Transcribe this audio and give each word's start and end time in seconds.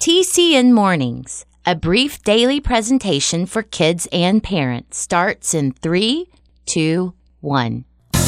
TCN 0.00 0.72
Mornings, 0.72 1.44
a 1.64 1.74
brief 1.74 2.22
daily 2.22 2.60
presentation 2.60 3.46
for 3.46 3.62
kids 3.62 4.06
and 4.12 4.42
parents, 4.42 4.98
starts 4.98 5.54
in 5.54 5.72
three, 5.72 6.26
two, 6.66 7.14
one. 7.40 7.84
The 8.12 8.18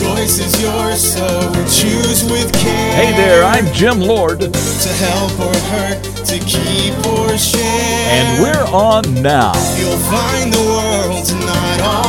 choice 0.00 0.38
is 0.40 0.60
yours, 0.62 1.12
so 1.14 1.52
choose 1.70 2.24
with 2.24 2.50
care. 2.54 2.94
Hey 2.96 3.12
there, 3.12 3.44
I'm 3.44 3.70
Jim 3.72 4.00
Lord, 4.00 4.40
To 4.40 4.48
help 4.48 5.38
or 5.38 5.54
hurt, 5.70 6.02
to 6.26 6.38
keep 6.40 6.94
or 7.06 7.36
share. 7.38 7.62
and 7.62 8.42
we're 8.42 8.66
on 8.74 9.22
now. 9.22 9.52
You'll 9.78 9.96
find 10.10 10.52
the 10.52 10.58
world's 10.58 11.32
not 11.34 11.80
always 11.80 12.00
fair. 12.00 12.05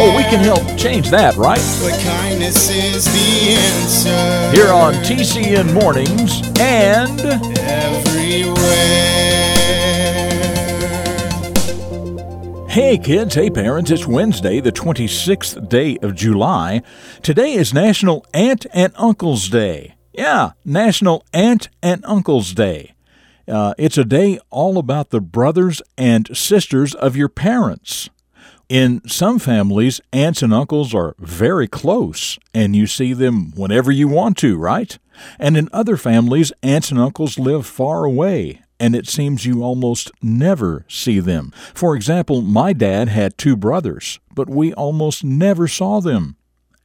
Oh, 0.00 0.16
we 0.16 0.22
can 0.22 0.38
help 0.38 0.78
change 0.78 1.10
that, 1.10 1.34
right? 1.34 1.58
But 1.82 2.00
kindness 2.04 2.70
is 2.70 3.04
the 3.06 3.56
answer. 3.56 4.56
Here 4.56 4.72
on 4.72 4.94
TCN 5.02 5.74
Mornings 5.74 6.40
and 6.60 7.18
Everywhere. 7.58 8.54
Hey 12.68 12.96
kids, 12.96 13.34
hey 13.34 13.50
parents, 13.50 13.90
it's 13.90 14.06
Wednesday, 14.06 14.60
the 14.60 14.70
26th 14.70 15.68
day 15.68 15.98
of 16.00 16.14
July. 16.14 16.82
Today 17.20 17.54
is 17.54 17.74
National 17.74 18.24
Aunt 18.32 18.66
and 18.72 18.92
Uncle's 18.94 19.48
Day. 19.48 19.96
Yeah, 20.12 20.52
National 20.64 21.24
Aunt 21.32 21.70
and 21.82 22.04
Uncle's 22.04 22.54
Day. 22.54 22.94
Uh, 23.48 23.74
it's 23.78 23.98
a 23.98 24.04
day 24.04 24.38
all 24.50 24.78
about 24.78 25.10
the 25.10 25.20
brothers 25.20 25.82
and 25.96 26.28
sisters 26.36 26.94
of 26.94 27.16
your 27.16 27.28
parents. 27.28 28.10
In 28.68 29.00
some 29.08 29.38
families, 29.38 29.98
aunts 30.12 30.42
and 30.42 30.52
uncles 30.52 30.94
are 30.94 31.14
very 31.18 31.66
close, 31.66 32.38
and 32.52 32.76
you 32.76 32.86
see 32.86 33.14
them 33.14 33.52
whenever 33.56 33.90
you 33.90 34.08
want 34.08 34.36
to, 34.38 34.58
right? 34.58 34.98
And 35.38 35.56
in 35.56 35.70
other 35.72 35.96
families, 35.96 36.52
aunts 36.62 36.90
and 36.90 37.00
uncles 37.00 37.38
live 37.38 37.66
far 37.66 38.04
away, 38.04 38.60
and 38.78 38.94
it 38.94 39.08
seems 39.08 39.46
you 39.46 39.62
almost 39.62 40.10
never 40.22 40.84
see 40.86 41.18
them. 41.18 41.50
For 41.72 41.96
example, 41.96 42.42
my 42.42 42.74
dad 42.74 43.08
had 43.08 43.38
two 43.38 43.56
brothers, 43.56 44.20
but 44.34 44.50
we 44.50 44.74
almost 44.74 45.24
never 45.24 45.66
saw 45.66 46.02
them. 46.02 46.36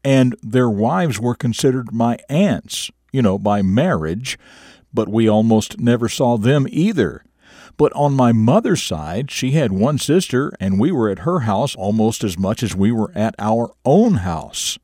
And 0.05 0.37
their 0.41 0.69
wives 0.69 1.19
were 1.19 1.35
considered 1.35 1.93
my 1.93 2.17
aunts, 2.29 2.91
you 3.11 3.21
know, 3.21 3.37
by 3.37 3.61
marriage, 3.61 4.39
but 4.93 5.09
we 5.09 5.27
almost 5.27 5.79
never 5.79 6.07
saw 6.07 6.37
them 6.37 6.65
either. 6.69 7.25
But 7.83 7.91
on 7.97 8.13
my 8.13 8.31
mother's 8.31 8.81
side, 8.81 9.29
she 9.29 9.51
had 9.51 9.73
one 9.73 9.97
sister, 9.97 10.53
and 10.57 10.79
we 10.79 10.89
were 10.89 11.09
at 11.09 11.27
her 11.27 11.39
house 11.41 11.75
almost 11.75 12.23
as 12.23 12.39
much 12.39 12.63
as 12.63 12.73
we 12.73 12.93
were 12.93 13.11
at 13.13 13.35
our 13.37 13.73
own 13.83 14.13
house. 14.23 14.79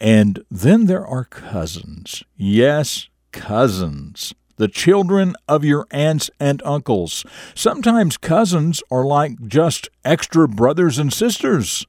And 0.00 0.44
then 0.48 0.86
there 0.86 1.04
are 1.04 1.24
cousins. 1.24 2.22
Yes, 2.36 3.08
cousins. 3.32 4.36
The 4.54 4.68
children 4.68 5.34
of 5.48 5.64
your 5.64 5.88
aunts 5.90 6.30
and 6.38 6.62
uncles. 6.64 7.26
Sometimes 7.56 8.16
cousins 8.16 8.84
are 8.88 9.04
like 9.04 9.48
just 9.48 9.88
extra 10.04 10.46
brothers 10.46 10.96
and 10.96 11.12
sisters. 11.12 11.84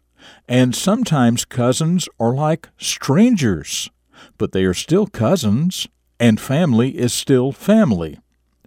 And 0.48 0.76
sometimes 0.76 1.46
cousins 1.46 2.10
are 2.20 2.34
like 2.34 2.70
strangers. 2.80 3.92
But 4.40 4.54
they 4.54 4.64
are 4.64 4.74
still 4.74 5.06
cousins, 5.06 5.88
and 6.20 6.42
family 6.42 6.98
is 6.98 7.14
still 7.14 7.52
family. 7.52 8.18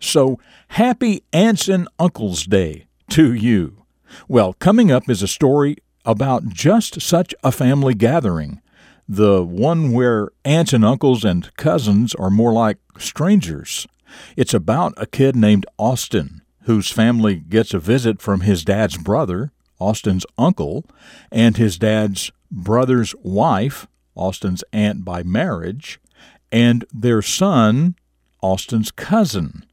So, 0.03 0.41
happy 0.69 1.23
Aunts 1.33 1.69
and 1.69 1.89
Uncles 1.97 2.45
Day 2.45 2.87
to 3.11 3.33
you. 3.33 3.85
Well, 4.27 4.53
coming 4.55 4.91
up 4.91 5.09
is 5.09 5.23
a 5.23 5.29
story 5.29 5.77
about 6.05 6.49
just 6.49 7.01
such 7.01 7.33
a 7.45 7.53
family 7.53 7.95
gathering. 7.95 8.61
The 9.09 9.45
one 9.45 9.93
where 9.93 10.31
aunts 10.45 10.73
and 10.73 10.85
uncles 10.85 11.25
and 11.25 11.55
cousins 11.57 12.17
are 12.17 12.31
more 12.31 12.53
like 12.53 12.79
strangers. 12.99 13.87
It's 14.37 14.53
about 14.53 14.93
a 14.97 15.07
kid 15.07 15.37
named 15.37 15.67
Austin, 15.79 16.43
whose 16.65 16.91
family 16.91 17.37
gets 17.37 17.73
a 17.73 17.79
visit 17.79 18.21
from 18.21 18.41
his 18.41 18.65
dad's 18.65 18.99
brother, 18.99 19.53
Austin's 19.79 20.27
uncle, 20.37 20.85
and 21.31 21.57
his 21.57 21.79
dad's 21.79 22.33
brother's 22.51 23.15
wife, 23.23 23.87
Austin's 24.17 24.65
aunt 24.73 25.05
by 25.05 25.23
marriage, 25.23 26.01
and 26.51 26.85
their 26.93 27.23
son, 27.23 27.95
Austin's 28.43 28.91
cousin. 28.91 29.65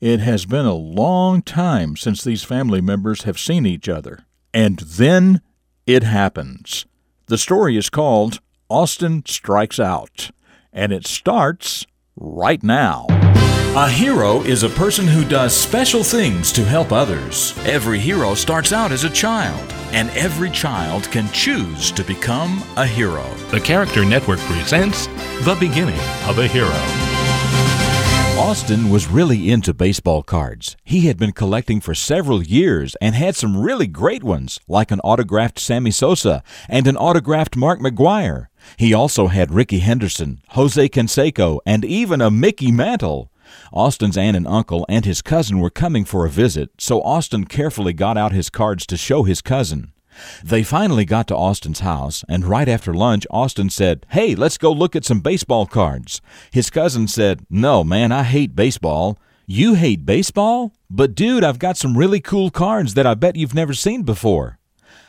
It 0.00 0.20
has 0.20 0.46
been 0.46 0.66
a 0.66 0.74
long 0.74 1.42
time 1.42 1.96
since 1.96 2.22
these 2.22 2.42
family 2.42 2.80
members 2.80 3.22
have 3.22 3.38
seen 3.38 3.66
each 3.66 3.88
other. 3.88 4.26
And 4.52 4.78
then 4.78 5.40
it 5.86 6.02
happens. 6.02 6.86
The 7.26 7.38
story 7.38 7.76
is 7.76 7.90
called 7.90 8.40
Austin 8.68 9.24
Strikes 9.26 9.80
Out, 9.80 10.30
and 10.72 10.92
it 10.92 11.06
starts 11.06 11.86
right 12.16 12.62
now. 12.62 13.06
A 13.76 13.88
hero 13.88 14.40
is 14.42 14.62
a 14.62 14.68
person 14.68 15.06
who 15.06 15.24
does 15.24 15.52
special 15.52 16.04
things 16.04 16.52
to 16.52 16.64
help 16.64 16.92
others. 16.92 17.58
Every 17.66 17.98
hero 17.98 18.34
starts 18.34 18.72
out 18.72 18.92
as 18.92 19.02
a 19.02 19.10
child, 19.10 19.72
and 19.92 20.10
every 20.10 20.50
child 20.50 21.10
can 21.10 21.28
choose 21.32 21.90
to 21.90 22.04
become 22.04 22.62
a 22.76 22.86
hero. 22.86 23.28
The 23.50 23.60
Character 23.60 24.04
Network 24.04 24.38
presents 24.40 25.08
The 25.44 25.56
Beginning 25.58 25.98
of 26.28 26.38
a 26.38 26.46
Hero. 26.46 27.03
Austin 28.36 28.90
was 28.90 29.06
really 29.06 29.48
into 29.48 29.72
baseball 29.72 30.20
cards. 30.24 30.76
He 30.82 31.02
had 31.02 31.16
been 31.16 31.30
collecting 31.30 31.80
for 31.80 31.94
several 31.94 32.42
years 32.42 32.96
and 33.00 33.14
had 33.14 33.36
some 33.36 33.56
really 33.56 33.86
great 33.86 34.24
ones, 34.24 34.58
like 34.66 34.90
an 34.90 34.98
autographed 35.00 35.60
Sammy 35.60 35.92
Sosa 35.92 36.42
and 36.68 36.88
an 36.88 36.96
autographed 36.96 37.54
Mark 37.54 37.78
McGwire. 37.78 38.48
He 38.76 38.92
also 38.92 39.28
had 39.28 39.54
Rickey 39.54 39.78
Henderson, 39.78 40.40
Jose 40.50 40.88
Canseco, 40.88 41.60
and 41.64 41.84
even 41.84 42.20
a 42.20 42.28
Mickey 42.28 42.72
Mantle. 42.72 43.30
Austin's 43.72 44.18
aunt 44.18 44.36
and 44.36 44.48
uncle 44.48 44.84
and 44.88 45.04
his 45.04 45.22
cousin 45.22 45.60
were 45.60 45.70
coming 45.70 46.04
for 46.04 46.26
a 46.26 46.30
visit, 46.30 46.70
so 46.76 47.00
Austin 47.02 47.44
carefully 47.44 47.92
got 47.92 48.18
out 48.18 48.32
his 48.32 48.50
cards 48.50 48.84
to 48.86 48.96
show 48.96 49.22
his 49.22 49.40
cousin. 49.40 49.92
They 50.42 50.62
finally 50.62 51.04
got 51.04 51.26
to 51.28 51.36
Austin's 51.36 51.80
house, 51.80 52.24
and 52.28 52.44
right 52.44 52.68
after 52.68 52.94
lunch, 52.94 53.26
Austin 53.30 53.70
said, 53.70 54.06
Hey, 54.10 54.34
let's 54.34 54.58
go 54.58 54.72
look 54.72 54.94
at 54.94 55.04
some 55.04 55.20
baseball 55.20 55.66
cards. 55.66 56.20
His 56.50 56.70
cousin 56.70 57.08
said, 57.08 57.46
No, 57.50 57.84
man, 57.84 58.12
I 58.12 58.22
hate 58.22 58.54
baseball. 58.54 59.18
You 59.46 59.74
hate 59.74 60.06
baseball? 60.06 60.72
But 60.88 61.14
dude, 61.14 61.44
I've 61.44 61.58
got 61.58 61.76
some 61.76 61.98
really 61.98 62.20
cool 62.20 62.50
cards 62.50 62.94
that 62.94 63.06
I 63.06 63.14
bet 63.14 63.36
you've 63.36 63.54
never 63.54 63.74
seen 63.74 64.02
before. 64.02 64.58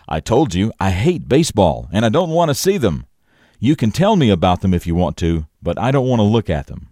I 0.08 0.20
told 0.20 0.54
you, 0.54 0.72
I 0.80 0.92
hate 0.92 1.30
baseball, 1.30 1.88
and 1.92 2.06
I 2.06 2.10
don't 2.10 2.30
want 2.30 2.50
to 2.50 2.56
see 2.56 2.78
them. 2.78 3.06
You 3.60 3.76
can 3.76 3.92
tell 3.92 4.16
me 4.16 4.30
about 4.30 4.62
them 4.62 4.74
if 4.74 4.86
you 4.86 4.94
want 4.94 5.18
to, 5.18 5.48
but 5.64 5.80
I 5.80 5.92
don't 5.92 6.08
want 6.08 6.20
to 6.20 6.24
look 6.24 6.50
at 6.50 6.68
them. 6.68 6.90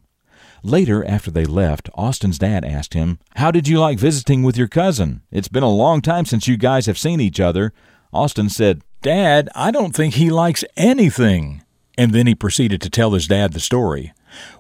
Later, 0.64 1.06
after 1.06 1.30
they 1.30 1.44
left, 1.44 1.90
Austin's 1.94 2.40
dad 2.40 2.64
asked 2.64 2.94
him, 2.94 3.20
How 3.36 3.52
did 3.52 3.68
you 3.68 3.80
like 3.80 4.00
visiting 4.00 4.44
with 4.44 4.56
your 4.56 4.70
cousin? 4.70 5.22
It's 5.30 5.50
been 5.50 5.64
a 5.64 5.70
long 5.70 6.02
time 6.02 6.26
since 6.26 6.48
you 6.48 6.56
guys 6.56 6.86
have 6.86 6.98
seen 6.98 7.20
each 7.20 7.42
other. 7.42 7.74
Austin 8.14 8.50
said, 8.50 8.82
Dad, 9.02 9.50
I 9.56 9.72
don't 9.72 9.96
think 9.96 10.14
he 10.14 10.30
likes 10.30 10.64
anything. 10.78 11.64
And 11.98 12.14
then 12.14 12.28
he 12.28 12.36
proceeded 12.36 12.82
to 12.82 12.90
tell 12.90 13.12
his 13.12 13.28
dad 13.28 13.54
the 13.54 13.60
story. 13.60 14.14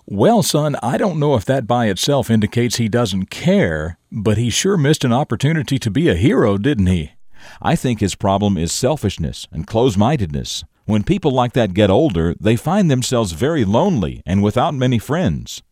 Well, 0.05 0.43
son, 0.43 0.75
I 0.83 0.97
don't 0.97 1.19
know 1.19 1.35
if 1.35 1.45
that 1.45 1.65
by 1.65 1.87
itself 1.87 2.29
indicates 2.29 2.75
he 2.75 2.89
doesn't 2.89 3.27
care, 3.27 3.97
but 4.11 4.37
he 4.37 4.49
sure 4.49 4.77
missed 4.77 5.03
an 5.03 5.13
opportunity 5.13 5.79
to 5.79 5.89
be 5.89 6.09
a 6.09 6.15
hero, 6.15 6.57
didn't 6.57 6.87
he? 6.87 7.13
I 7.61 7.75
think 7.75 7.99
his 7.99 8.15
problem 8.15 8.57
is 8.57 8.71
selfishness 8.71 9.47
and 9.51 9.67
close 9.67 9.97
mindedness. 9.97 10.63
When 10.85 11.03
people 11.03 11.31
like 11.31 11.53
that 11.53 11.73
get 11.73 11.89
older, 11.89 12.35
they 12.39 12.55
find 12.55 12.91
themselves 12.91 13.31
very 13.31 13.65
lonely 13.65 14.21
and 14.25 14.43
without 14.43 14.73
many 14.73 14.99
friends. 14.99 15.63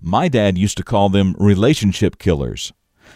My 0.00 0.28
dad 0.28 0.56
used 0.56 0.76
to 0.76 0.84
call 0.84 1.08
them 1.08 1.34
relationship 1.38 2.18
killers. 2.18 2.72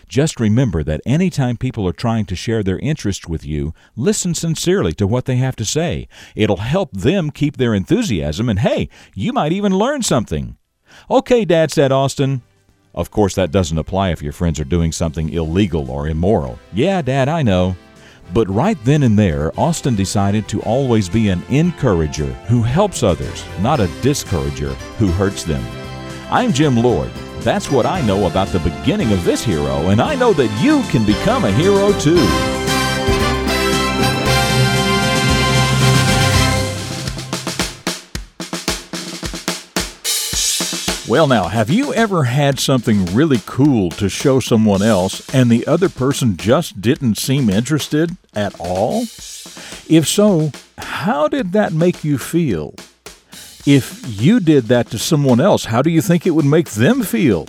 Just 0.08 0.40
remember 0.40 0.82
that 0.82 1.00
any 1.06 1.30
time 1.30 1.56
people 1.56 1.86
are 1.88 1.92
trying 1.92 2.26
to 2.26 2.36
share 2.36 2.62
their 2.62 2.78
interests 2.78 3.26
with 3.26 3.44
you, 3.44 3.74
listen 3.96 4.34
sincerely 4.34 4.92
to 4.94 5.06
what 5.06 5.24
they 5.24 5.36
have 5.36 5.56
to 5.56 5.64
say. 5.64 6.08
It'll 6.34 6.58
help 6.58 6.92
them 6.92 7.30
keep 7.30 7.56
their 7.56 7.74
enthusiasm, 7.74 8.48
and 8.48 8.58
hey, 8.58 8.88
you 9.14 9.32
might 9.32 9.52
even 9.52 9.76
learn 9.76 10.02
something. 10.02 10.56
Okay, 11.10 11.44
Dad, 11.44 11.70
said 11.70 11.92
Austin. 11.92 12.42
Of 12.94 13.10
course, 13.10 13.34
that 13.34 13.50
doesn't 13.50 13.78
apply 13.78 14.10
if 14.10 14.22
your 14.22 14.32
friends 14.32 14.60
are 14.60 14.64
doing 14.64 14.92
something 14.92 15.30
illegal 15.30 15.90
or 15.90 16.08
immoral. 16.08 16.58
Yeah, 16.72 17.02
Dad, 17.02 17.28
I 17.28 17.42
know. 17.42 17.76
But 18.32 18.48
right 18.48 18.78
then 18.84 19.02
and 19.02 19.18
there, 19.18 19.52
Austin 19.58 19.96
decided 19.96 20.48
to 20.48 20.62
always 20.62 21.08
be 21.08 21.28
an 21.28 21.42
encourager 21.50 22.32
who 22.46 22.62
helps 22.62 23.02
others, 23.02 23.44
not 23.60 23.80
a 23.80 23.90
discourager 24.00 24.70
who 24.98 25.08
hurts 25.08 25.44
them. 25.44 25.62
I'm 26.30 26.52
Jim 26.52 26.76
Lord. 26.76 27.10
That's 27.44 27.70
what 27.70 27.84
I 27.84 28.00
know 28.00 28.26
about 28.26 28.48
the 28.48 28.58
beginning 28.58 29.12
of 29.12 29.22
this 29.22 29.44
hero, 29.44 29.88
and 29.90 30.00
I 30.00 30.14
know 30.14 30.32
that 30.32 30.48
you 30.64 30.82
can 30.84 31.04
become 31.04 31.44
a 31.44 31.52
hero 31.52 31.92
too. 32.00 32.16
Well, 41.06 41.26
now, 41.26 41.48
have 41.48 41.68
you 41.68 41.92
ever 41.92 42.24
had 42.24 42.58
something 42.58 43.04
really 43.14 43.42
cool 43.44 43.90
to 43.90 44.08
show 44.08 44.40
someone 44.40 44.82
else 44.82 45.28
and 45.34 45.50
the 45.50 45.66
other 45.66 45.90
person 45.90 46.38
just 46.38 46.80
didn't 46.80 47.18
seem 47.18 47.50
interested 47.50 48.16
at 48.34 48.58
all? 48.58 49.02
If 49.86 50.08
so, 50.08 50.50
how 50.78 51.28
did 51.28 51.52
that 51.52 51.74
make 51.74 52.04
you 52.04 52.16
feel? 52.16 52.74
If 53.66 54.20
you 54.20 54.40
did 54.40 54.64
that 54.64 54.90
to 54.90 54.98
someone 54.98 55.40
else, 55.40 55.66
how 55.66 55.80
do 55.80 55.88
you 55.88 56.02
think 56.02 56.26
it 56.26 56.32
would 56.32 56.44
make 56.44 56.70
them 56.70 57.02
feel? 57.02 57.48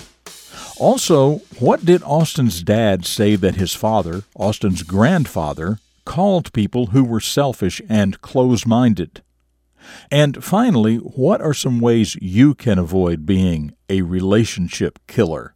Also, 0.78 1.40
what 1.60 1.84
did 1.84 2.04
Austin's 2.04 2.64
dad 2.64 3.06
say 3.06 3.36
that 3.36 3.56
his 3.56 3.74
father, 3.74 4.24
Austin's 4.34 4.84
grandfather, 4.84 5.80
called 6.06 6.54
people 6.54 6.88
who 6.88 7.04
were 7.04 7.20
selfish 7.20 7.82
and 7.90 8.22
close 8.22 8.66
minded? 8.66 9.24
And 10.10 10.42
finally, 10.42 10.98
what 10.98 11.42
are 11.42 11.54
some 11.54 11.82
ways 11.82 12.18
you 12.22 12.56
can 12.56 12.80
avoid 12.80 13.26
being 13.26 13.74
a 13.90 14.02
relationship 14.02 15.00
killer? 15.08 15.54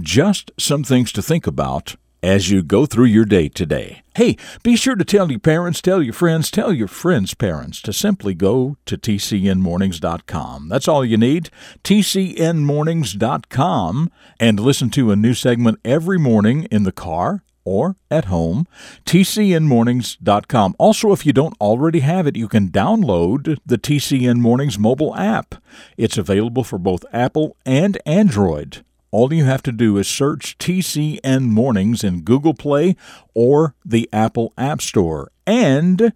Just 0.00 0.50
some 0.58 0.82
things 0.82 1.12
to 1.12 1.22
think 1.22 1.46
about 1.46 1.96
as 2.24 2.50
you 2.50 2.62
go 2.62 2.86
through 2.86 3.04
your 3.04 3.26
day 3.26 3.50
today. 3.50 4.02
Hey, 4.16 4.38
be 4.62 4.76
sure 4.76 4.96
to 4.96 5.04
tell 5.04 5.30
your 5.30 5.40
parents, 5.40 5.82
tell 5.82 6.02
your 6.02 6.14
friends, 6.14 6.50
tell 6.50 6.72
your 6.72 6.88
friends' 6.88 7.34
parents 7.34 7.82
to 7.82 7.92
simply 7.92 8.32
go 8.32 8.78
to 8.86 8.96
tcnmornings.com. 8.96 10.70
That's 10.70 10.88
all 10.88 11.04
you 11.04 11.18
need, 11.18 11.50
tcnmornings.com, 11.82 14.10
and 14.40 14.60
listen 14.60 14.88
to 14.90 15.10
a 15.10 15.16
new 15.16 15.34
segment 15.34 15.80
every 15.84 16.18
morning 16.18 16.64
in 16.70 16.84
the 16.84 16.92
car 16.92 17.42
or 17.64 17.96
at 18.10 18.24
home, 18.26 18.66
tcnmornings.com. 19.04 20.76
Also, 20.78 21.12
if 21.12 21.26
you 21.26 21.34
don't 21.34 21.60
already 21.60 22.00
have 22.00 22.26
it, 22.26 22.36
you 22.36 22.48
can 22.48 22.70
download 22.70 23.58
the 23.66 23.78
TCN 23.78 24.38
Mornings 24.38 24.78
mobile 24.78 25.14
app. 25.16 25.56
It's 25.96 26.18
available 26.18 26.64
for 26.64 26.78
both 26.78 27.04
Apple 27.12 27.56
and 27.66 27.98
Android. 28.06 28.84
All 29.14 29.32
you 29.32 29.44
have 29.44 29.62
to 29.62 29.70
do 29.70 29.96
is 29.96 30.08
search 30.08 30.58
TCN 30.58 31.42
Mornings 31.42 32.02
in 32.02 32.22
Google 32.22 32.52
Play 32.52 32.96
or 33.32 33.76
the 33.84 34.08
Apple 34.12 34.52
App 34.58 34.82
Store. 34.82 35.30
And 35.46 36.12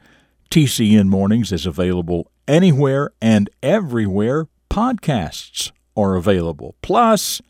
TCN 0.50 1.06
Mornings 1.06 1.52
is 1.52 1.64
available 1.64 2.28
anywhere 2.48 3.12
and 3.22 3.48
everywhere 3.62 4.48
podcasts 4.68 5.70
are 5.96 6.16
available. 6.16 6.74
Plus, 6.82 7.40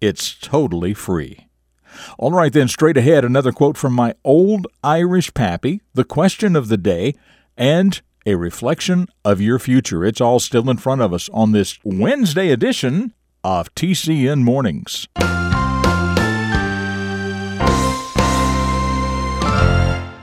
it's 0.00 0.34
totally 0.34 0.94
free. 0.94 1.46
All 2.16 2.32
right, 2.32 2.54
then, 2.54 2.66
straight 2.66 2.96
ahead, 2.96 3.22
another 3.22 3.52
quote 3.52 3.76
from 3.76 3.92
my 3.92 4.14
old 4.24 4.66
Irish 4.82 5.34
pappy, 5.34 5.82
the 5.92 6.04
question 6.04 6.56
of 6.56 6.68
the 6.68 6.78
day, 6.78 7.14
and 7.54 8.00
a 8.24 8.36
reflection 8.36 9.08
of 9.26 9.42
your 9.42 9.58
future. 9.58 10.06
It's 10.06 10.22
all 10.22 10.40
still 10.40 10.70
in 10.70 10.78
front 10.78 11.02
of 11.02 11.12
us 11.12 11.28
on 11.34 11.52
this 11.52 11.78
Wednesday 11.84 12.48
edition 12.48 13.12
of 13.46 13.72
TCN 13.76 14.42
Mornings. 14.42 15.06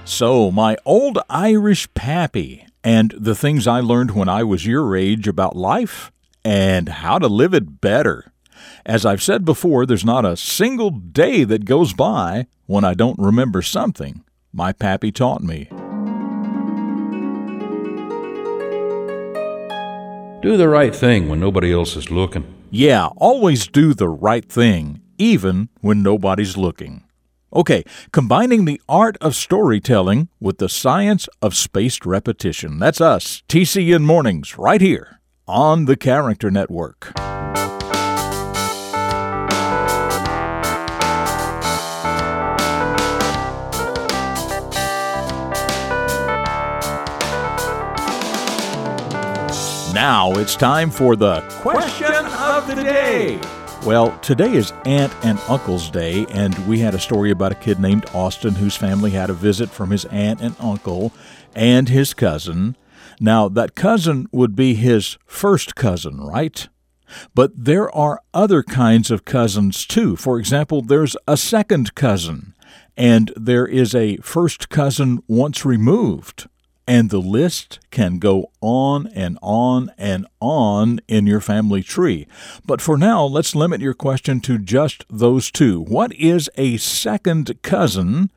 So, 0.03 0.51
my 0.51 0.75
old 0.83 1.19
Irish 1.29 1.87
pappy, 1.93 2.67
and 2.83 3.13
the 3.17 3.33
things 3.33 3.65
I 3.65 3.79
learned 3.79 4.11
when 4.11 4.27
I 4.27 4.43
was 4.43 4.65
your 4.65 4.97
age 4.97 5.25
about 5.25 5.55
life 5.55 6.11
and 6.43 6.89
how 6.89 7.17
to 7.17 7.27
live 7.27 7.53
it 7.53 7.79
better. 7.79 8.33
As 8.85 9.05
I've 9.05 9.23
said 9.23 9.45
before, 9.45 9.85
there's 9.85 10.03
not 10.03 10.25
a 10.25 10.35
single 10.35 10.89
day 10.89 11.45
that 11.45 11.63
goes 11.63 11.93
by 11.93 12.47
when 12.65 12.83
I 12.83 12.93
don't 12.93 13.17
remember 13.17 13.61
something 13.61 14.25
my 14.51 14.73
pappy 14.73 15.13
taught 15.13 15.41
me. 15.41 15.69
Do 20.41 20.57
the 20.57 20.67
right 20.67 20.93
thing 20.93 21.29
when 21.29 21.39
nobody 21.39 21.71
else 21.71 21.95
is 21.95 22.11
looking. 22.11 22.62
Yeah, 22.75 23.09
always 23.17 23.67
do 23.67 23.93
the 23.93 24.09
right 24.09 24.43
thing, 24.43 24.99
even 25.19 25.69
when 25.81 26.01
nobody's 26.01 26.57
looking. 26.57 27.03
Okay, 27.55 27.83
combining 28.11 28.65
the 28.65 28.81
art 28.89 29.15
of 29.21 29.35
storytelling 29.35 30.29
with 30.39 30.57
the 30.57 30.67
science 30.67 31.29
of 31.39 31.55
spaced 31.55 32.03
repetition. 32.03 32.79
That's 32.79 32.99
us, 32.99 33.43
TCN 33.47 34.01
Mornings, 34.05 34.57
right 34.57 34.81
here 34.81 35.19
on 35.47 35.85
the 35.85 35.95
Character 35.95 36.49
Network. 36.49 37.13
Now 50.03 50.33
it's 50.33 50.57
time 50.57 50.91
for 50.91 51.15
the 51.15 51.39
question 51.61 52.25
of 52.25 52.67
the 52.67 52.75
day. 52.75 53.39
Well, 53.85 54.19
today 54.19 54.53
is 54.53 54.73
Aunt 54.83 55.13
and 55.23 55.39
Uncle's 55.47 55.89
Day, 55.89 56.25
and 56.29 56.53
we 56.67 56.79
had 56.79 56.94
a 56.94 57.00
story 57.00 57.31
about 57.31 57.53
a 57.53 57.55
kid 57.55 57.79
named 57.79 58.07
Austin 58.13 58.55
whose 58.55 58.75
family 58.75 59.11
had 59.11 59.29
a 59.29 59.33
visit 59.33 59.69
from 59.69 59.91
his 59.91 60.03
aunt 60.03 60.41
and 60.41 60.57
uncle 60.59 61.13
and 61.55 61.88
his 61.88 62.13
cousin. 62.13 62.75
Now, 63.21 63.47
that 63.47 63.75
cousin 63.75 64.27
would 64.33 64.57
be 64.57 64.73
his 64.73 65.17
first 65.25 65.73
cousin, 65.73 66.19
right? 66.19 66.67
But 67.33 67.51
there 67.56 67.89
are 67.95 68.19
other 68.33 68.61
kinds 68.61 69.09
of 69.09 69.23
cousins 69.23 69.85
too. 69.85 70.17
For 70.17 70.38
example, 70.38 70.81
there's 70.81 71.15
a 71.29 71.38
second 71.38 71.95
cousin, 71.95 72.53
and 72.97 73.31
there 73.38 73.65
is 73.65 73.95
a 73.95 74.17
first 74.17 74.67
cousin 74.67 75.23
once 75.29 75.63
removed. 75.63 76.49
And 76.85 77.09
the 77.09 77.21
list 77.21 77.80
can 77.91 78.19
go 78.19 78.51
on 78.59 79.07
and 79.07 79.39
on 79.41 79.91
and 79.97 80.27
on 80.41 81.00
in 81.07 81.25
your 81.25 81.39
family 81.39 81.81
tree. 81.81 82.27
But 82.65 82.81
for 82.81 82.97
now, 82.97 83.24
let's 83.24 83.56
limit 83.56 83.80
your 83.80 83.94
question 83.94 84.41
to 84.41 84.57
just 84.57 85.06
those 85.09 85.50
two. 85.50 85.81
What 85.81 86.13
is 86.15 86.50
a 86.57 86.75
second 86.77 87.62
cousin? 87.62 88.31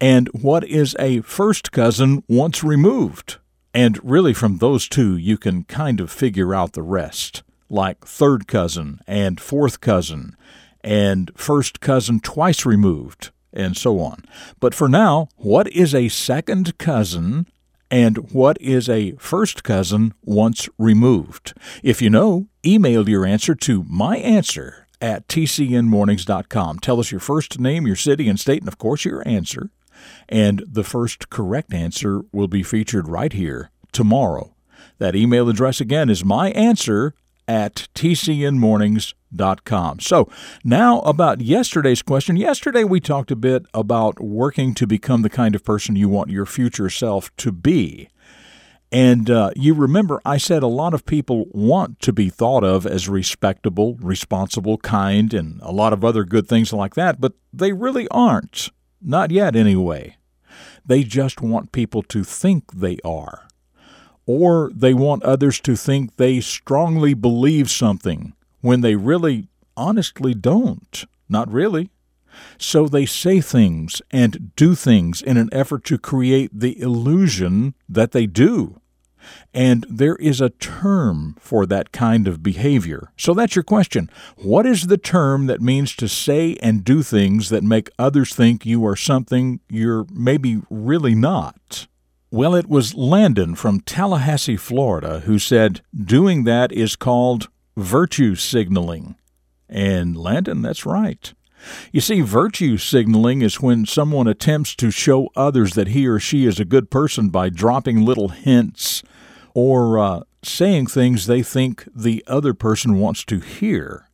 And 0.00 0.28
what 0.28 0.62
is 0.62 0.94
a 1.00 1.22
first 1.22 1.72
cousin 1.72 2.22
once 2.28 2.62
removed? 2.62 3.38
And 3.74 3.98
really, 4.08 4.32
from 4.32 4.58
those 4.58 4.88
two, 4.88 5.16
you 5.16 5.36
can 5.36 5.64
kind 5.64 6.00
of 6.00 6.10
figure 6.10 6.54
out 6.54 6.72
the 6.72 6.82
rest, 6.82 7.42
like 7.68 8.04
third 8.04 8.46
cousin 8.46 9.00
and 9.06 9.40
fourth 9.40 9.80
cousin 9.80 10.36
and 10.82 11.30
first 11.36 11.80
cousin 11.80 12.20
twice 12.20 12.64
removed, 12.64 13.30
and 13.52 13.76
so 13.76 13.98
on. 13.98 14.24
But 14.60 14.74
for 14.74 14.88
now, 14.88 15.28
what 15.36 15.68
is 15.68 15.94
a 15.94 16.08
second 16.08 16.78
cousin 16.78 17.46
and 17.90 18.30
what 18.32 18.60
is 18.60 18.88
a 18.88 19.12
first 19.12 19.64
cousin 19.64 20.14
once 20.22 20.68
removed? 20.78 21.54
If 21.82 22.02
you 22.02 22.10
know, 22.10 22.48
email 22.64 23.08
your 23.08 23.24
answer 23.24 23.54
to 23.54 23.84
my 23.88 24.18
answer 24.18 24.86
at 25.00 25.28
tcnmornings.com. 25.28 26.80
Tell 26.80 27.00
us 27.00 27.10
your 27.10 27.20
first 27.20 27.58
name, 27.58 27.86
your 27.86 27.96
city 27.96 28.28
and 28.28 28.38
state, 28.38 28.60
and 28.60 28.68
of 28.68 28.78
course 28.78 29.04
your 29.04 29.26
answer. 29.26 29.70
And 30.28 30.62
the 30.66 30.84
first 30.84 31.30
correct 31.30 31.72
answer 31.72 32.22
will 32.32 32.48
be 32.48 32.62
featured 32.62 33.08
right 33.08 33.32
here 33.32 33.70
tomorrow. 33.92 34.54
That 34.98 35.16
email 35.16 35.48
address 35.48 35.80
again 35.80 36.10
is 36.10 36.24
my 36.24 36.50
answer 36.50 37.14
at 37.46 37.88
tcnmornings.com. 37.94 39.17
So, 40.00 40.30
now 40.64 41.00
about 41.00 41.40
yesterday's 41.40 42.02
question. 42.02 42.36
Yesterday 42.36 42.84
we 42.84 43.00
talked 43.00 43.30
a 43.30 43.36
bit 43.36 43.66
about 43.74 44.20
working 44.20 44.74
to 44.74 44.86
become 44.86 45.22
the 45.22 45.30
kind 45.30 45.54
of 45.54 45.64
person 45.64 45.96
you 45.96 46.08
want 46.08 46.30
your 46.30 46.46
future 46.46 46.90
self 46.90 47.34
to 47.36 47.52
be. 47.52 48.08
And 48.90 49.28
uh, 49.28 49.50
you 49.54 49.74
remember, 49.74 50.20
I 50.24 50.38
said 50.38 50.62
a 50.62 50.66
lot 50.66 50.94
of 50.94 51.04
people 51.04 51.46
want 51.50 52.00
to 52.00 52.12
be 52.12 52.30
thought 52.30 52.64
of 52.64 52.86
as 52.86 53.08
respectable, 53.08 53.96
responsible, 54.00 54.78
kind, 54.78 55.34
and 55.34 55.60
a 55.62 55.72
lot 55.72 55.92
of 55.92 56.04
other 56.04 56.24
good 56.24 56.48
things 56.48 56.72
like 56.72 56.94
that, 56.94 57.20
but 57.20 57.34
they 57.52 57.72
really 57.72 58.08
aren't. 58.08 58.70
Not 59.02 59.30
yet, 59.30 59.54
anyway. 59.54 60.16
They 60.86 61.04
just 61.04 61.42
want 61.42 61.72
people 61.72 62.02
to 62.04 62.24
think 62.24 62.72
they 62.72 62.96
are 63.04 63.46
or 64.28 64.70
they 64.74 64.92
want 64.92 65.22
others 65.22 65.58
to 65.58 65.74
think 65.74 66.16
they 66.16 66.38
strongly 66.40 67.14
believe 67.14 67.70
something 67.70 68.34
when 68.60 68.80
they 68.80 68.96
really 68.96 69.48
honestly 69.76 70.34
don't. 70.34 71.04
Not 71.28 71.50
really. 71.52 71.90
So 72.58 72.86
they 72.86 73.06
say 73.06 73.40
things 73.40 74.00
and 74.10 74.54
do 74.56 74.74
things 74.74 75.22
in 75.22 75.36
an 75.36 75.48
effort 75.52 75.84
to 75.84 75.98
create 75.98 76.50
the 76.52 76.80
illusion 76.80 77.74
that 77.88 78.12
they 78.12 78.26
do. 78.26 78.80
And 79.52 79.84
there 79.90 80.16
is 80.16 80.40
a 80.40 80.50
term 80.50 81.36
for 81.38 81.66
that 81.66 81.92
kind 81.92 82.26
of 82.28 82.42
behavior. 82.42 83.12
So 83.16 83.34
that's 83.34 83.56
your 83.56 83.62
question. 83.62 84.08
What 84.36 84.64
is 84.66 84.86
the 84.86 84.96
term 84.96 85.46
that 85.46 85.60
means 85.60 85.94
to 85.96 86.08
say 86.08 86.56
and 86.62 86.84
do 86.84 87.02
things 87.02 87.48
that 87.50 87.64
make 87.64 87.90
others 87.98 88.34
think 88.34 88.64
you 88.64 88.86
are 88.86 88.96
something 88.96 89.60
you're 89.68 90.06
maybe 90.10 90.62
really 90.70 91.14
not? 91.14 91.86
Well, 92.30 92.54
it 92.54 92.68
was 92.68 92.94
Landon 92.94 93.54
from 93.54 93.80
Tallahassee, 93.80 94.56
Florida, 94.56 95.20
who 95.20 95.38
said 95.38 95.80
doing 95.96 96.44
that 96.44 96.72
is 96.72 96.94
called 96.94 97.48
virtue 97.78 98.34
signaling. 98.34 99.16
And 99.68 100.16
Landon, 100.16 100.62
that's 100.62 100.84
right. 100.86 101.32
You 101.92 102.00
see, 102.00 102.20
virtue 102.20 102.76
signaling 102.76 103.42
is 103.42 103.60
when 103.60 103.84
someone 103.84 104.28
attempts 104.28 104.74
to 104.76 104.90
show 104.90 105.28
others 105.34 105.74
that 105.74 105.88
he 105.88 106.06
or 106.06 106.20
she 106.20 106.46
is 106.46 106.60
a 106.60 106.64
good 106.64 106.90
person 106.90 107.30
by 107.30 107.48
dropping 107.48 108.04
little 108.04 108.28
hints 108.28 109.02
or 109.54 109.98
uh, 109.98 110.20
saying 110.42 110.86
things 110.86 111.26
they 111.26 111.42
think 111.42 111.84
the 111.94 112.24
other 112.26 112.54
person 112.54 112.98
wants 112.98 113.24
to 113.24 113.40
hear. 113.40 114.08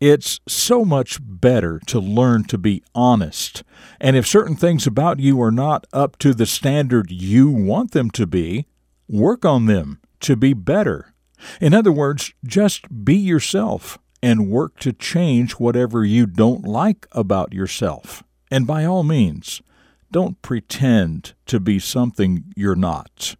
It's 0.00 0.40
so 0.46 0.84
much 0.84 1.18
better 1.20 1.80
to 1.86 1.98
learn 1.98 2.44
to 2.44 2.58
be 2.58 2.82
honest. 2.94 3.64
And 4.00 4.16
if 4.16 4.26
certain 4.26 4.56
things 4.56 4.86
about 4.86 5.18
you 5.18 5.42
are 5.42 5.50
not 5.50 5.86
up 5.92 6.16
to 6.18 6.32
the 6.32 6.46
standard 6.46 7.10
you 7.10 7.50
want 7.50 7.90
them 7.90 8.10
to 8.10 8.26
be, 8.26 8.66
work 9.08 9.44
on 9.44 9.66
them 9.66 10.00
to 10.20 10.36
be 10.36 10.54
better. 10.54 11.14
In 11.60 11.74
other 11.74 11.92
words, 11.92 12.32
just 12.44 13.04
be 13.04 13.16
yourself 13.16 13.98
and 14.22 14.50
work 14.50 14.78
to 14.80 14.92
change 14.92 15.52
whatever 15.52 16.04
you 16.04 16.26
don't 16.26 16.64
like 16.64 17.06
about 17.12 17.52
yourself. 17.52 18.22
And 18.50 18.66
by 18.66 18.84
all 18.84 19.02
means, 19.02 19.62
don't 20.10 20.40
pretend 20.42 21.34
to 21.46 21.60
be 21.60 21.78
something 21.78 22.44
you're 22.56 22.74
not. 22.74 23.36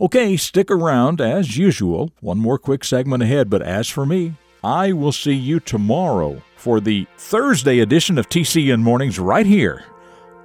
Okay, 0.00 0.36
stick 0.36 0.70
around 0.70 1.20
as 1.20 1.56
usual. 1.56 2.12
One 2.20 2.38
more 2.38 2.58
quick 2.58 2.84
segment 2.84 3.22
ahead, 3.22 3.50
but 3.50 3.62
as 3.62 3.88
for 3.88 4.06
me, 4.06 4.34
I 4.62 4.92
will 4.92 5.12
see 5.12 5.34
you 5.34 5.60
tomorrow 5.60 6.42
for 6.56 6.80
the 6.80 7.06
Thursday 7.16 7.80
edition 7.80 8.18
of 8.18 8.28
TCN 8.28 8.80
Mornings 8.82 9.18
right 9.18 9.46
here 9.46 9.84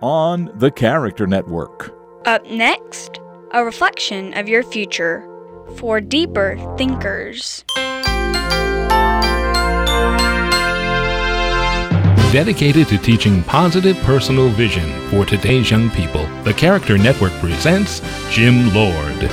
on 0.02 0.52
the 0.56 0.72
Character 0.72 1.26
Network. 1.26 1.96
Up 2.26 2.46
next, 2.50 3.20
a 3.52 3.64
reflection 3.64 4.34
of 4.34 4.48
your 4.48 4.64
future 4.64 5.28
for 5.78 6.02
deeper 6.02 6.58
thinkers. 6.78 7.64
Dedicated 12.32 12.88
to 12.88 12.98
teaching 12.98 13.44
positive 13.44 13.96
personal 13.98 14.50
vision 14.50 14.90
for 15.10 15.24
today's 15.24 15.70
young 15.70 15.92
people, 15.92 16.26
the 16.44 16.54
Character 16.54 16.98
Network 16.98 17.32
presents 17.34 18.02
Jim 18.32 18.74
Lord. 18.74 19.30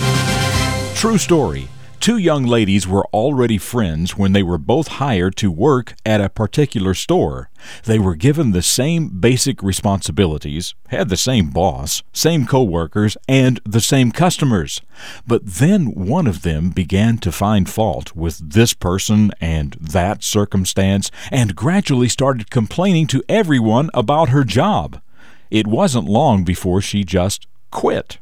True 0.94 1.16
story. 1.16 1.66
Two 2.00 2.16
young 2.16 2.46
ladies 2.46 2.88
were 2.88 3.04
already 3.12 3.58
friends 3.58 4.16
when 4.16 4.32
they 4.32 4.42
were 4.42 4.56
both 4.56 4.88
hired 4.88 5.36
to 5.36 5.50
work 5.50 5.92
at 6.06 6.22
a 6.22 6.30
particular 6.30 6.94
store. 6.94 7.50
They 7.84 7.98
were 7.98 8.14
given 8.14 8.52
the 8.52 8.62
same 8.62 9.20
basic 9.20 9.62
responsibilities, 9.62 10.74
had 10.88 11.10
the 11.10 11.18
same 11.18 11.50
boss, 11.50 12.02
same 12.14 12.46
coworkers, 12.46 13.18
and 13.28 13.60
the 13.66 13.82
same 13.82 14.12
customers. 14.12 14.80
But 15.26 15.44
then 15.44 15.88
one 15.88 16.26
of 16.26 16.40
them 16.40 16.70
began 16.70 17.18
to 17.18 17.30
find 17.30 17.68
fault 17.68 18.16
with 18.16 18.50
this 18.50 18.72
person 18.72 19.32
and 19.38 19.76
that 19.78 20.24
circumstance 20.24 21.10
and 21.30 21.54
gradually 21.54 22.08
started 22.08 22.50
complaining 22.50 23.08
to 23.08 23.22
everyone 23.28 23.90
about 23.92 24.30
her 24.30 24.44
job. 24.44 25.02
It 25.50 25.66
wasn't 25.66 26.08
long 26.08 26.44
before 26.44 26.80
she 26.80 27.04
just 27.04 27.46
quit. 27.70 28.16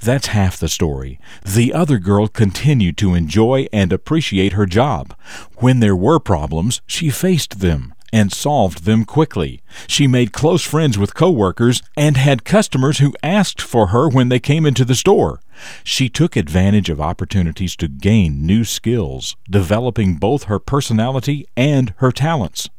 That's 0.00 0.28
half 0.28 0.58
the 0.58 0.68
story. 0.68 1.18
The 1.44 1.72
other 1.72 1.98
girl 1.98 2.28
continued 2.28 2.96
to 2.98 3.14
enjoy 3.14 3.66
and 3.72 3.92
appreciate 3.92 4.52
her 4.52 4.66
job. 4.66 5.14
When 5.56 5.80
there 5.80 5.96
were 5.96 6.20
problems, 6.20 6.80
she 6.86 7.10
faced 7.10 7.60
them 7.60 7.94
and 8.12 8.32
solved 8.32 8.84
them 8.84 9.04
quickly. 9.04 9.60
She 9.86 10.06
made 10.06 10.32
close 10.32 10.62
friends 10.62 10.96
with 10.96 11.14
coworkers 11.14 11.82
and 11.96 12.16
had 12.16 12.44
customers 12.44 12.98
who 12.98 13.14
asked 13.22 13.60
for 13.60 13.88
her 13.88 14.08
when 14.08 14.28
they 14.28 14.40
came 14.40 14.64
into 14.64 14.84
the 14.84 14.94
store. 14.94 15.40
She 15.84 16.08
took 16.08 16.36
advantage 16.36 16.88
of 16.88 17.00
opportunities 17.00 17.76
to 17.76 17.88
gain 17.88 18.46
new 18.46 18.64
skills, 18.64 19.36
developing 19.50 20.14
both 20.14 20.44
her 20.44 20.58
personality 20.58 21.46
and 21.56 21.92
her 21.98 22.12
talents. 22.12 22.70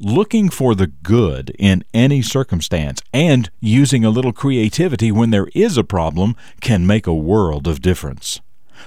Looking 0.00 0.48
for 0.48 0.74
the 0.74 0.86
good 0.86 1.54
in 1.58 1.84
any 1.92 2.22
circumstance 2.22 3.00
and 3.12 3.50
using 3.60 4.04
a 4.04 4.10
little 4.10 4.32
creativity 4.32 5.10
when 5.10 5.30
there 5.30 5.48
is 5.54 5.76
a 5.76 5.84
problem 5.84 6.36
can 6.60 6.86
make 6.86 7.06
a 7.06 7.14
world 7.14 7.66
of 7.66 7.80
difference. 7.80 8.40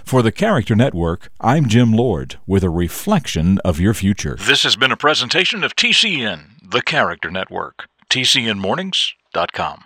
For 0.03 0.21
the 0.21 0.31
Character 0.31 0.75
Network, 0.75 1.29
I'm 1.39 1.67
Jim 1.67 1.93
Lord 1.93 2.37
with 2.45 2.63
a 2.63 2.69
reflection 2.69 3.59
of 3.59 3.79
your 3.79 3.93
future. 3.93 4.37
This 4.39 4.63
has 4.63 4.75
been 4.75 4.91
a 4.91 4.97
presentation 4.97 5.63
of 5.63 5.75
TCN, 5.75 6.69
the 6.69 6.81
Character 6.81 7.31
Network. 7.31 7.87
TCNMornings.com. 8.09 9.83